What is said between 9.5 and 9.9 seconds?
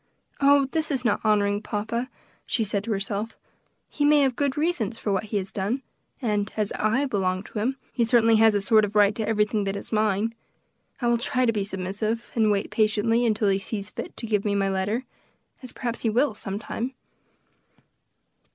that